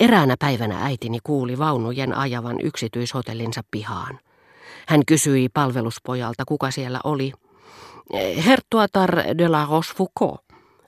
Eräänä 0.00 0.34
päivänä 0.38 0.84
äitini 0.84 1.18
kuuli 1.24 1.58
vaunujen 1.58 2.16
ajavan 2.16 2.56
yksityishotellinsa 2.62 3.60
pihaan. 3.70 4.18
Hän 4.88 5.02
kysyi 5.06 5.48
palveluspojalta, 5.48 6.44
kuka 6.44 6.70
siellä 6.70 7.00
oli. 7.04 7.32
Hertuatar 8.46 9.38
de 9.38 9.48
la 9.48 9.66
Rochefoucauld, 9.70 10.38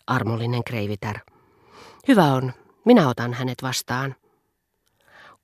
armollinen 0.06 0.64
kreivitär. 0.64 1.18
Hyvä 2.08 2.24
on, 2.24 2.52
minä 2.84 3.08
otan 3.08 3.34
hänet 3.34 3.62
vastaan. 3.62 4.14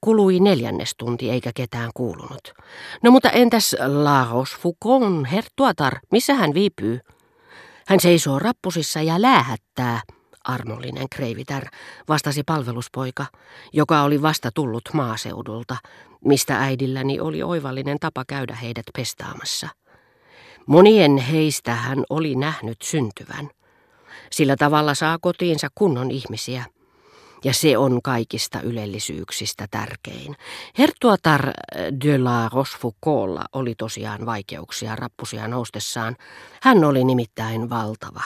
Kului 0.00 0.40
neljännes 0.40 0.94
tunti 0.96 1.30
eikä 1.30 1.50
ketään 1.54 1.90
kuulunut. 1.94 2.54
No 3.02 3.10
mutta 3.10 3.30
entäs 3.30 3.76
La 3.86 4.28
Rochefoucauld, 4.32 5.26
hertuatar, 5.32 5.98
missä 6.12 6.34
hän 6.34 6.54
viipyy? 6.54 7.00
Hän 7.86 8.00
seisoo 8.00 8.38
rappusissa 8.38 9.02
ja 9.02 9.22
läähättää, 9.22 10.00
armollinen 10.44 11.08
kreivitär, 11.08 11.64
vastasi 12.08 12.42
palveluspoika, 12.42 13.26
joka 13.72 14.02
oli 14.02 14.22
vasta 14.22 14.50
tullut 14.54 14.88
maaseudulta, 14.92 15.76
mistä 16.24 16.58
äidilläni 16.58 17.20
oli 17.20 17.42
oivallinen 17.42 17.98
tapa 18.00 18.24
käydä 18.24 18.54
heidät 18.54 18.86
pestaamassa. 18.96 19.68
Monien 20.66 21.18
heistä 21.18 21.74
hän 21.74 22.04
oli 22.10 22.34
nähnyt 22.34 22.82
syntyvän. 22.82 23.50
Sillä 24.30 24.56
tavalla 24.56 24.94
saa 24.94 25.18
kotiinsa 25.20 25.68
kunnon 25.74 26.10
ihmisiä. 26.10 26.64
Ja 27.44 27.54
se 27.54 27.78
on 27.78 28.02
kaikista 28.02 28.60
ylellisyyksistä 28.60 29.66
tärkein. 29.70 30.36
Hertuatar 30.78 31.50
de 32.04 32.18
la 32.18 32.48
Rochefoucauldlla 32.52 33.44
oli 33.52 33.74
tosiaan 33.74 34.26
vaikeuksia 34.26 34.96
rappusia 34.96 35.48
noustessaan. 35.48 36.16
Hän 36.62 36.84
oli 36.84 37.04
nimittäin 37.04 37.70
valtava. 37.70 38.22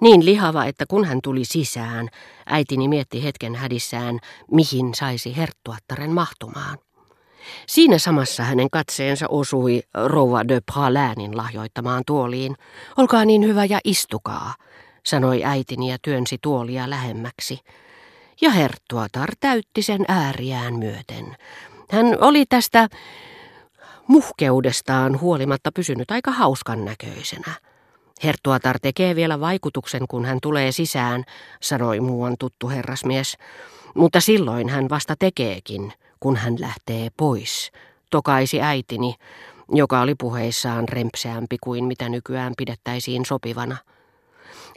Niin 0.00 0.24
lihava, 0.24 0.64
että 0.64 0.84
kun 0.88 1.04
hän 1.04 1.18
tuli 1.22 1.44
sisään, 1.44 2.08
äitini 2.46 2.88
mietti 2.88 3.24
hetken 3.24 3.54
hädissään, 3.54 4.18
mihin 4.50 4.94
saisi 4.94 5.36
herttuattaren 5.36 6.10
mahtumaan. 6.10 6.78
Siinä 7.66 7.98
samassa 7.98 8.42
hänen 8.42 8.70
katseensa 8.70 9.26
osui 9.28 9.82
rouva 10.04 10.48
de 10.48 10.60
Praläänin 10.72 11.36
lahjoittamaan 11.36 12.02
tuoliin. 12.06 12.56
Olkaa 12.96 13.24
niin 13.24 13.42
hyvä 13.42 13.64
ja 13.64 13.80
istukaa, 13.84 14.54
sanoi 15.06 15.44
äitini 15.44 15.90
ja 15.90 15.98
työnsi 16.02 16.38
tuolia 16.42 16.90
lähemmäksi. 16.90 17.58
Ja 18.40 18.50
herttuatar 18.50 19.28
täytti 19.40 19.82
sen 19.82 20.04
ääriään 20.08 20.74
myöten. 20.74 21.36
Hän 21.90 22.18
oli 22.20 22.44
tästä 22.48 22.88
muhkeudestaan 24.06 25.20
huolimatta 25.20 25.72
pysynyt 25.72 26.10
aika 26.10 26.30
hauskan 26.30 26.84
näköisenä. 26.84 27.69
Herttuatar 28.24 28.78
tekee 28.82 29.16
vielä 29.16 29.40
vaikutuksen, 29.40 30.02
kun 30.08 30.24
hän 30.24 30.38
tulee 30.42 30.72
sisään, 30.72 31.24
sanoi 31.62 32.00
muuan 32.00 32.34
tuttu 32.38 32.68
herrasmies. 32.68 33.36
Mutta 33.94 34.20
silloin 34.20 34.68
hän 34.68 34.88
vasta 34.88 35.14
tekeekin, 35.18 35.92
kun 36.20 36.36
hän 36.36 36.56
lähtee 36.60 37.08
pois, 37.16 37.72
tokaisi 38.10 38.62
äitini, 38.62 39.14
joka 39.72 40.00
oli 40.00 40.14
puheissaan 40.14 40.88
rempseämpi 40.88 41.56
kuin 41.60 41.84
mitä 41.84 42.08
nykyään 42.08 42.52
pidettäisiin 42.56 43.26
sopivana. 43.26 43.76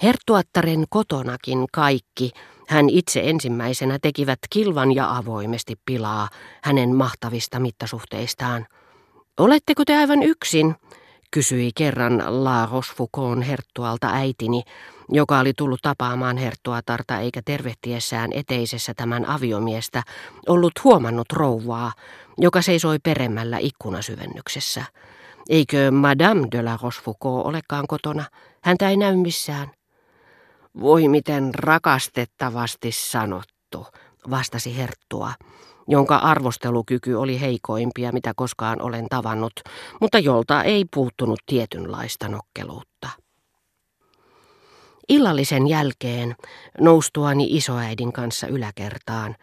Herttuattaren 0.03 0.83
kotonakin 0.89 1.65
kaikki, 1.71 2.31
hän 2.67 2.89
itse 2.89 3.21
ensimmäisenä 3.23 3.97
tekivät 4.01 4.39
kilvan 4.49 4.95
ja 4.95 5.15
avoimesti 5.15 5.75
pilaa 5.85 6.29
hänen 6.63 6.95
mahtavista 6.95 7.59
mittasuhteistaan. 7.59 8.67
Oletteko 9.37 9.85
te 9.85 9.97
aivan 9.97 10.23
yksin? 10.23 10.75
Kysyi 11.33 11.71
kerran 11.75 12.23
La 12.27 12.65
Rochefoucauld 12.71 13.43
herttualta 13.43 14.09
äitini, 14.13 14.63
joka 15.09 15.39
oli 15.39 15.53
tullut 15.57 15.79
tapaamaan 15.81 16.37
herttuatarta 16.37 17.19
eikä 17.19 17.41
tervehtiessään 17.45 18.29
eteisessä 18.33 18.93
tämän 18.93 19.25
aviomiestä 19.25 20.03
ollut 20.47 20.73
huomannut 20.83 21.31
rouvaa, 21.31 21.91
joka 22.37 22.61
seisoi 22.61 22.99
peremmällä 23.03 23.57
ikkunasyvennyksessä. 23.57 24.85
Eikö 25.49 25.91
Madame 25.91 26.47
de 26.51 26.61
la 26.61 26.79
Rochefoucauld 26.81 27.45
olekaan 27.45 27.87
kotona? 27.87 28.23
Häntä 28.63 28.89
ei 28.89 28.97
näy 28.97 29.15
missään. 29.15 29.71
Voi 30.79 31.07
miten 31.07 31.55
rakastettavasti 31.55 32.91
sanottu, 32.91 33.87
vastasi 34.29 34.77
herttua 34.77 35.33
jonka 35.87 36.15
arvostelukyky 36.15 37.13
oli 37.13 37.41
heikoimpia, 37.41 38.11
mitä 38.11 38.33
koskaan 38.35 38.81
olen 38.81 39.05
tavannut, 39.09 39.53
mutta 40.01 40.19
jolta 40.19 40.63
ei 40.63 40.85
puuttunut 40.93 41.39
tietynlaista 41.45 42.27
nokkeluutta. 42.27 43.09
Illallisen 45.09 45.67
jälkeen 45.67 46.35
noustuani 46.81 47.47
isoäidin 47.49 48.13
kanssa 48.13 48.47
yläkertaan, 48.47 49.35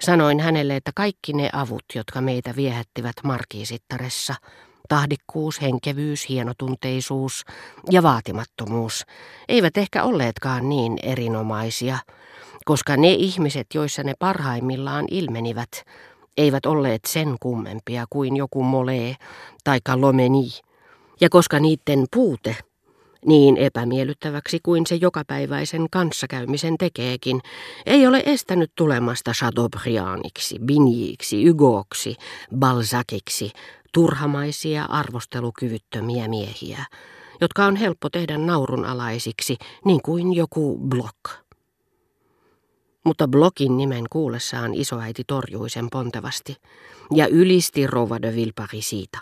sanoin 0.00 0.40
hänelle, 0.40 0.76
että 0.76 0.90
kaikki 0.94 1.32
ne 1.32 1.50
avut, 1.52 1.84
jotka 1.94 2.20
meitä 2.20 2.56
viehättivät 2.56 3.16
markiisittaressa, 3.24 4.34
tahdikkuus, 4.88 5.62
henkevyys, 5.62 6.28
hienotunteisuus 6.28 7.44
ja 7.90 8.02
vaatimattomuus, 8.02 9.04
eivät 9.48 9.76
ehkä 9.76 10.04
olleetkaan 10.04 10.68
niin 10.68 10.98
erinomaisia– 11.02 11.98
koska 12.64 12.96
ne 12.96 13.12
ihmiset, 13.12 13.66
joissa 13.74 14.02
ne 14.02 14.14
parhaimmillaan 14.18 15.04
ilmenivät, 15.10 15.70
eivät 16.36 16.66
olleet 16.66 17.00
sen 17.04 17.36
kummempia 17.40 18.04
kuin 18.10 18.36
joku 18.36 18.62
mole 18.62 19.16
tai 19.64 19.78
lomeni, 19.96 20.50
ja 21.20 21.28
koska 21.28 21.60
niiden 21.60 22.06
puute, 22.14 22.56
niin 23.26 23.56
epämiellyttäväksi 23.56 24.60
kuin 24.62 24.86
se 24.86 24.94
jokapäiväisen 24.94 25.86
kanssakäymisen 25.90 26.78
tekeekin, 26.78 27.40
ei 27.86 28.06
ole 28.06 28.22
estänyt 28.26 28.72
tulemasta 28.74 29.32
Chateaubriandiksi, 29.32 30.58
Bigniksi, 30.58 31.48
Hugoksi, 31.48 32.16
Balzaciksi, 32.56 33.50
turhamaisia 33.94 34.84
arvostelukyvyttömiä 34.84 36.28
miehiä, 36.28 36.84
jotka 37.40 37.64
on 37.64 37.76
helppo 37.76 38.10
tehdä 38.10 38.38
naurunalaisiksi, 38.38 39.56
niin 39.84 40.02
kuin 40.02 40.32
joku 40.32 40.78
Block. 40.88 41.41
Mutta 43.04 43.28
Blokin 43.28 43.76
nimen 43.76 44.04
kuullessaan 44.10 44.74
isoäiti 44.74 45.24
torjui 45.26 45.70
sen 45.70 45.90
pontevasti 45.90 46.56
ja 47.14 47.26
ylisti 47.28 47.86
Rova 47.86 48.22
de 48.22 48.34
Vilpari 48.34 48.82
siitä. 48.82 49.18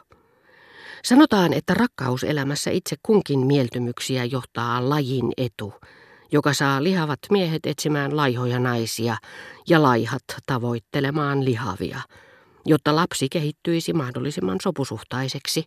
Sanotaan, 1.05 1.53
että 1.53 1.75
rakkaus 1.75 2.25
elämässä 2.25 2.71
itse 2.71 2.97
kunkin 3.03 3.47
mieltymyksiä 3.47 4.25
johtaa 4.25 4.89
lajin 4.89 5.33
etu, 5.37 5.73
joka 6.33 6.53
saa 6.53 6.83
lihavat 6.83 7.19
miehet 7.31 7.67
etsimään 7.67 8.17
laihoja 8.17 8.59
naisia 8.59 9.17
ja 9.69 9.83
laihat 9.83 10.25
tavoittelemaan 10.47 11.45
lihavia, 11.45 12.01
jotta 12.67 12.97
lapsi 12.97 13.29
kehittyisi 13.29 13.93
mahdollisimman 13.93 14.59
sopusuhtaiseksi 14.63 15.65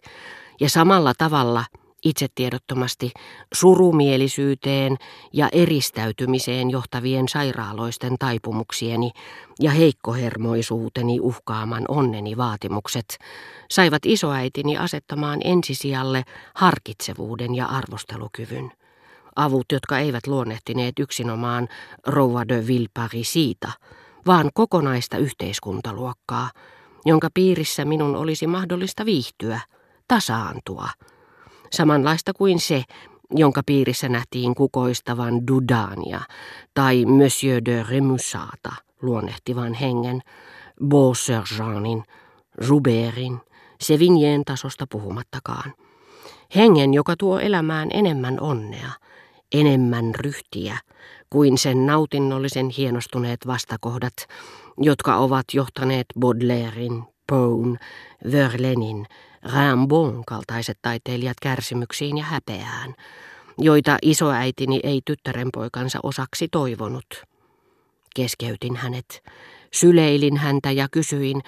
ja 0.59 0.69
samalla 0.69 1.13
tavalla– 1.17 1.65
itsetiedottomasti 2.03 3.11
surumielisyyteen 3.53 4.97
ja 5.33 5.49
eristäytymiseen 5.51 6.69
johtavien 6.69 7.29
sairaaloisten 7.29 8.15
taipumuksieni 8.19 9.11
ja 9.61 9.71
heikkohermoisuuteni 9.71 11.19
uhkaaman 11.19 11.85
onneni 11.87 12.37
vaatimukset 12.37 13.17
saivat 13.71 14.05
isoäitini 14.05 14.77
asettamaan 14.77 15.39
ensisijalle 15.43 16.23
harkitsevuuden 16.55 17.55
ja 17.55 17.65
arvostelukyvyn. 17.65 18.71
Avut, 19.35 19.65
jotka 19.71 19.99
eivät 19.99 20.27
luonnehtineet 20.27 20.99
yksinomaan 20.99 21.67
rouva 22.07 22.47
de 22.47 22.63
siitä, 23.21 23.71
vaan 24.27 24.49
kokonaista 24.53 25.17
yhteiskuntaluokkaa, 25.17 26.51
jonka 27.05 27.27
piirissä 27.33 27.85
minun 27.85 28.15
olisi 28.15 28.47
mahdollista 28.47 29.05
viihtyä, 29.05 29.59
tasaantua– 30.07 30.89
samanlaista 31.73 32.33
kuin 32.33 32.59
se, 32.59 32.83
jonka 33.31 33.61
piirissä 33.65 34.09
nähtiin 34.09 34.55
kukoistavan 34.55 35.47
Dudania 35.47 36.21
tai 36.73 37.05
Monsieur 37.05 37.65
de 37.65 37.83
Remusata 37.89 38.71
luonnehtivan 39.01 39.73
hengen, 39.73 40.21
Beausergeanin, 40.87 42.03
Ruberin, 42.67 43.39
Sevignien 43.81 44.45
tasosta 44.45 44.87
puhumattakaan. 44.89 45.73
Hengen, 46.55 46.93
joka 46.93 47.15
tuo 47.17 47.39
elämään 47.39 47.89
enemmän 47.93 48.39
onnea, 48.39 48.89
enemmän 49.53 50.15
ryhtiä 50.15 50.77
kuin 51.29 51.57
sen 51.57 51.85
nautinnollisen 51.85 52.69
hienostuneet 52.69 53.47
vastakohdat, 53.47 54.13
jotka 54.77 55.17
ovat 55.17 55.45
johtaneet 55.53 56.05
Baudelairein, 56.19 57.03
Poen, 57.29 57.79
Verlenin, 58.31 59.07
Rimbaudin 59.45 60.25
kaltaiset 60.25 60.77
taiteilijat 60.81 61.39
kärsimyksiin 61.41 62.17
ja 62.17 62.23
häpeään, 62.23 62.93
joita 63.57 63.97
isoäitini 64.01 64.79
ei 64.83 65.01
tyttärenpoikansa 65.05 65.99
osaksi 66.03 66.47
toivonut. 66.51 67.23
Keskeytin 68.15 68.75
hänet, 68.75 69.23
syleilin 69.73 70.37
häntä 70.37 70.71
ja 70.71 70.87
kysyin, 70.91 71.41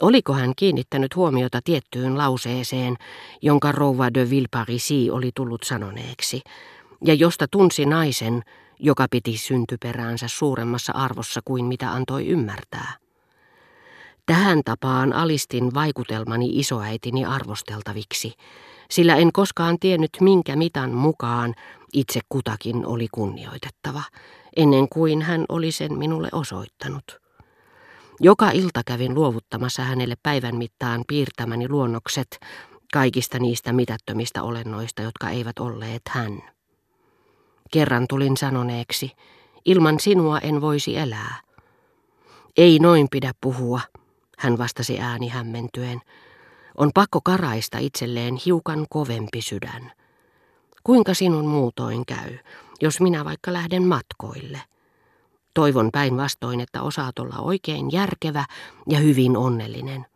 oliko 0.00 0.32
hän 0.32 0.52
kiinnittänyt 0.56 1.16
huomiota 1.16 1.60
tiettyyn 1.64 2.18
lauseeseen, 2.18 2.96
jonka 3.42 3.72
rouva 3.72 4.14
de 4.14 4.30
Villeparisi 4.30 5.10
oli 5.10 5.30
tullut 5.34 5.62
sanoneeksi, 5.62 6.40
ja 7.04 7.14
josta 7.14 7.46
tunsi 7.50 7.86
naisen, 7.86 8.42
joka 8.78 9.06
piti 9.10 9.36
syntyperäänsä 9.36 10.28
suuremmassa 10.28 10.92
arvossa 10.92 11.40
kuin 11.44 11.64
mitä 11.64 11.92
antoi 11.92 12.26
ymmärtää. 12.26 13.09
Tähän 14.30 14.62
tapaan 14.64 15.12
alistin 15.12 15.74
vaikutelmani 15.74 16.58
isoäitini 16.58 17.24
arvosteltaviksi, 17.24 18.32
sillä 18.90 19.16
en 19.16 19.32
koskaan 19.32 19.78
tiennyt 19.80 20.10
minkä 20.20 20.56
mitan 20.56 20.90
mukaan 20.90 21.54
itse 21.92 22.20
kutakin 22.28 22.86
oli 22.86 23.08
kunnioitettava, 23.12 24.02
ennen 24.56 24.88
kuin 24.88 25.22
hän 25.22 25.44
oli 25.48 25.72
sen 25.72 25.98
minulle 25.98 26.28
osoittanut. 26.32 27.20
Joka 28.20 28.50
ilta 28.50 28.80
kävin 28.86 29.14
luovuttamassa 29.14 29.82
hänelle 29.82 30.14
päivän 30.22 30.56
mittaan 30.56 31.04
piirtämäni 31.08 31.68
luonnokset 31.68 32.40
kaikista 32.92 33.38
niistä 33.38 33.72
mitättömistä 33.72 34.42
olennoista, 34.42 35.02
jotka 35.02 35.30
eivät 35.30 35.58
olleet 35.58 36.02
hän. 36.08 36.42
Kerran 37.72 38.06
tulin 38.08 38.36
sanoneeksi, 38.36 39.12
ilman 39.64 40.00
sinua 40.00 40.38
en 40.38 40.60
voisi 40.60 40.96
elää. 40.96 41.40
Ei 42.56 42.78
noin 42.78 43.06
pidä 43.10 43.32
puhua, 43.40 43.80
hän 44.40 44.58
vastasi 44.58 45.00
ääni 45.00 45.28
hämmentyen. 45.28 46.00
On 46.76 46.90
pakko 46.94 47.20
karaista 47.24 47.78
itselleen 47.78 48.36
hiukan 48.46 48.86
kovempi 48.90 49.42
sydän. 49.42 49.92
Kuinka 50.84 51.14
sinun 51.14 51.46
muutoin 51.46 52.06
käy, 52.06 52.38
jos 52.80 53.00
minä 53.00 53.24
vaikka 53.24 53.52
lähden 53.52 53.86
matkoille? 53.86 54.60
Toivon 55.54 55.90
päinvastoin, 55.92 56.60
että 56.60 56.82
osaat 56.82 57.18
olla 57.18 57.36
oikein 57.38 57.92
järkevä 57.92 58.44
ja 58.88 58.98
hyvin 58.98 59.36
onnellinen. 59.36 60.06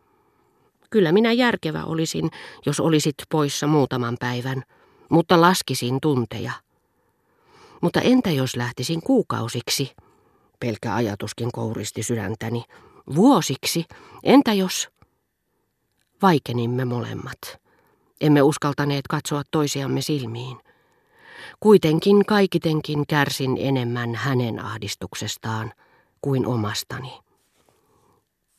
Kyllä 0.90 1.12
minä 1.12 1.32
järkevä 1.32 1.84
olisin, 1.84 2.30
jos 2.66 2.80
olisit 2.80 3.14
poissa 3.30 3.66
muutaman 3.66 4.16
päivän, 4.20 4.62
mutta 5.08 5.40
laskisin 5.40 5.98
tunteja. 6.02 6.52
Mutta 7.80 8.00
entä 8.00 8.30
jos 8.30 8.56
lähtisin 8.56 9.02
kuukausiksi? 9.02 9.92
Pelkä 10.60 10.94
ajatuskin 10.94 11.52
kouristi 11.52 12.02
sydäntäni. 12.02 12.64
Vuosiksi? 13.14 13.84
Entä 14.22 14.52
jos? 14.52 14.88
Vaikenimme 16.22 16.84
molemmat. 16.84 17.38
Emme 18.20 18.42
uskaltaneet 18.42 19.06
katsoa 19.08 19.42
toisiamme 19.50 20.00
silmiin. 20.00 20.58
Kuitenkin 21.60 22.26
kaikitenkin 22.26 23.06
kärsin 23.06 23.56
enemmän 23.60 24.14
hänen 24.14 24.60
ahdistuksestaan 24.60 25.72
kuin 26.20 26.46
omastani. 26.46 27.12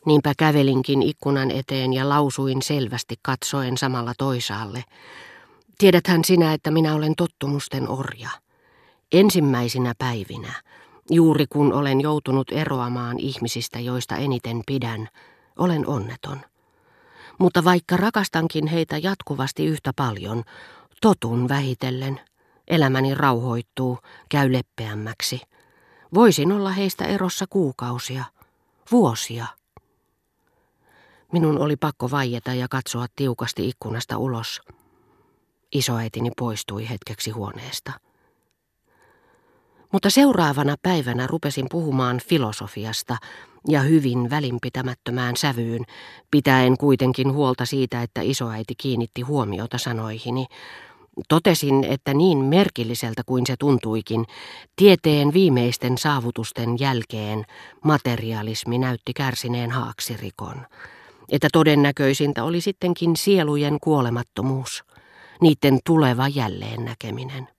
Niinpä 0.06 0.34
kävelinkin 0.38 1.04
ikkunan 1.04 1.52
eteen 1.52 1.94
ja 1.94 2.10
lausuin 2.10 2.62
selvästi 2.62 3.16
katsoen 3.22 3.78
samalla 3.78 4.14
toisaalle. 4.18 4.84
Tiedäthän 5.78 6.26
sinä, 6.26 6.54
että 6.54 6.72
minä 6.72 6.96
olen 6.96 7.14
tottumusten 7.18 7.90
orja. 7.90 8.30
Ensimmäisinä 9.12 9.94
päivinä, 9.98 10.54
juuri 11.10 11.46
kun 11.50 11.74
olen 11.74 12.02
joutunut 12.02 12.52
eroamaan 12.52 13.20
ihmisistä, 13.20 13.80
joista 13.80 14.16
eniten 14.16 14.62
pidän, 14.66 15.08
olen 15.58 15.88
onneton. 15.88 16.42
Mutta 17.38 17.64
vaikka 17.64 17.98
rakastankin 17.98 18.68
heitä 18.68 18.98
jatkuvasti 18.98 19.66
yhtä 19.66 19.92
paljon, 19.96 20.44
totun 21.02 21.50
vähitellen. 21.50 22.22
Elämäni 22.68 23.16
rauhoittuu, 23.16 24.00
käy 24.30 24.54
leppeämmäksi. 24.54 25.42
Voisin 26.14 26.52
olla 26.52 26.72
heistä 26.72 27.06
erossa 27.06 27.46
kuukausia, 27.50 28.24
vuosia. 28.92 29.46
Minun 31.32 31.60
oli 31.60 31.76
pakko 31.76 32.12
vaieta 32.12 32.54
ja 32.54 32.68
katsoa 32.70 33.06
tiukasti 33.16 33.70
ikkunasta 33.70 34.18
ulos. 34.18 34.62
Isoäitini 35.72 36.32
poistui 36.38 36.90
hetkeksi 36.90 37.32
huoneesta. 37.32 37.92
Mutta 39.96 40.10
seuraavana 40.10 40.76
päivänä 40.82 41.28
rupesin 41.28 41.66
puhumaan 41.72 42.20
filosofiasta 42.28 43.18
ja 43.68 43.82
hyvin 43.82 44.30
välinpitämättömään 44.30 45.38
sävyyn, 45.38 45.84
pitäen 46.32 46.78
kuitenkin 46.78 47.34
huolta 47.34 47.66
siitä, 47.66 48.02
että 48.02 48.22
isoäiti 48.22 48.74
kiinnitti 48.78 49.22
huomiota 49.22 49.78
sanoihini. 49.78 50.46
Totesin, 51.30 51.84
että 51.84 52.14
niin 52.14 52.38
merkilliseltä 52.38 53.22
kuin 53.26 53.46
se 53.48 53.56
tuntuikin, 53.60 54.26
tieteen 54.76 55.34
viimeisten 55.34 55.98
saavutusten 55.98 56.80
jälkeen 56.80 57.46
materialismi 57.84 58.78
näytti 58.78 59.14
kärsineen 59.14 59.72
haaksirikon. 59.72 60.66
Että 61.32 61.48
todennäköisintä 61.54 62.44
oli 62.44 62.62
sittenkin 62.62 63.16
sielujen 63.16 63.78
kuolemattomuus, 63.82 64.84
niiden 65.42 65.80
tuleva 65.86 66.28
jälleen 66.28 66.86
näkeminen. 66.86 67.55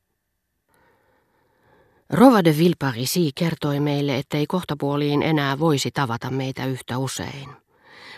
Rova 2.10 2.44
de 2.44 2.58
Villeparisi 2.58 3.30
kertoi 3.34 3.80
meille, 3.80 4.16
ettei 4.16 4.46
kohtapuoliin 4.46 5.22
enää 5.22 5.58
voisi 5.58 5.90
tavata 5.90 6.30
meitä 6.30 6.66
yhtä 6.66 6.98
usein. 6.98 7.48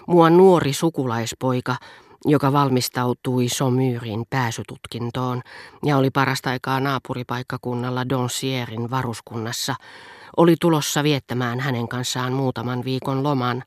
Mua 0.06 0.30
nuori 0.30 0.72
sukulaispoika, 0.72 1.76
joka 2.24 2.52
valmistautui 2.52 3.48
Somyyrin 3.48 4.24
pääsytutkintoon 4.30 5.42
ja 5.84 5.96
oli 5.96 6.10
parasta 6.10 6.50
aikaa 6.50 6.80
naapuripaikkakunnalla 6.80 8.08
Donsierin 8.08 8.90
varuskunnassa, 8.90 9.74
oli 10.36 10.54
tulossa 10.60 11.02
viettämään 11.02 11.60
hänen 11.60 11.88
kanssaan 11.88 12.32
muutaman 12.32 12.84
viikon 12.84 13.22
loman, 13.22 13.64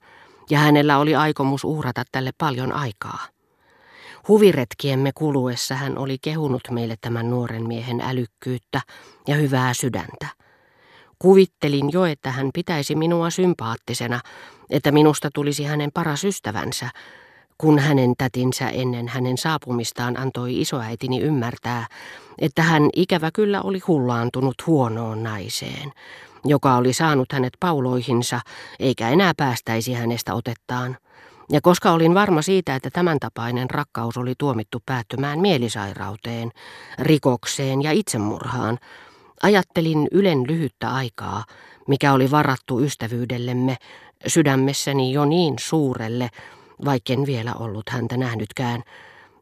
ja 0.49 0.59
hänellä 0.59 0.97
oli 0.97 1.15
aikomus 1.15 1.63
uhrata 1.63 2.03
tälle 2.11 2.31
paljon 2.37 2.71
aikaa. 2.71 3.27
Huviretkiemme 4.27 5.11
kuluessa 5.15 5.75
hän 5.75 5.97
oli 5.97 6.17
kehunut 6.21 6.61
meille 6.71 6.95
tämän 7.01 7.29
nuoren 7.29 7.67
miehen 7.67 8.01
älykkyyttä 8.01 8.81
ja 9.27 9.35
hyvää 9.35 9.73
sydäntä. 9.73 10.27
Kuvittelin 11.19 11.91
jo, 11.91 12.05
että 12.05 12.31
hän 12.31 12.49
pitäisi 12.53 12.95
minua 12.95 13.29
sympaattisena, 13.29 14.19
että 14.69 14.91
minusta 14.91 15.29
tulisi 15.33 15.63
hänen 15.63 15.89
paras 15.93 16.23
ystävänsä, 16.23 16.89
kun 17.57 17.79
hänen 17.79 18.13
tätinsä 18.17 18.69
ennen 18.69 19.07
hänen 19.07 19.37
saapumistaan 19.37 20.17
antoi 20.17 20.61
isoäitini 20.61 21.19
ymmärtää, 21.19 21.87
että 22.39 22.63
hän 22.63 22.89
ikävä 22.95 23.29
kyllä 23.33 23.61
oli 23.61 23.79
hullaantunut 23.87 24.55
huonoon 24.67 25.23
naiseen, 25.23 25.91
joka 26.45 26.75
oli 26.75 26.93
saanut 26.93 27.31
hänet 27.31 27.53
pauloihinsa 27.59 28.41
eikä 28.79 29.09
enää 29.09 29.33
päästäisi 29.37 29.93
hänestä 29.93 30.33
otettaan. 30.33 30.97
Ja 31.51 31.61
koska 31.61 31.91
olin 31.91 32.13
varma 32.13 32.41
siitä, 32.41 32.75
että 32.75 32.89
tämän 32.89 33.19
tapainen 33.19 33.69
rakkaus 33.69 34.17
oli 34.17 34.33
tuomittu 34.37 34.83
päättymään 34.85 35.39
mielisairauteen, 35.39 36.51
rikokseen 36.99 37.81
ja 37.81 37.91
itsemurhaan, 37.91 38.79
ajattelin 39.43 40.07
Ylen 40.11 40.47
lyhyttä 40.47 40.93
aikaa, 40.93 41.45
mikä 41.87 42.13
oli 42.13 42.31
varattu 42.31 42.79
ystävyydellemme, 42.79 43.77
sydämessäni 44.27 45.13
jo 45.13 45.25
niin 45.25 45.53
suurelle, 45.59 46.29
vaikken 46.85 47.25
vielä 47.25 47.53
ollut 47.53 47.89
häntä 47.89 48.17
nähnytkään, 48.17 48.83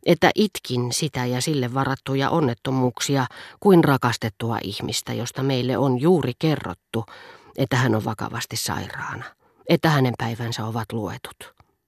että 0.05 0.31
itkin 0.35 0.91
sitä 0.91 1.25
ja 1.25 1.41
sille 1.41 1.73
varattuja 1.73 2.29
onnettomuuksia 2.29 3.25
kuin 3.59 3.83
rakastettua 3.83 4.57
ihmistä, 4.63 5.13
josta 5.13 5.43
meille 5.43 5.77
on 5.77 6.01
juuri 6.01 6.33
kerrottu, 6.39 7.05
että 7.57 7.77
hän 7.77 7.95
on 7.95 8.05
vakavasti 8.05 8.55
sairaana, 8.55 9.25
että 9.69 9.89
hänen 9.89 10.13
päivänsä 10.17 10.65
ovat 10.65 10.91
luetut. 10.91 11.58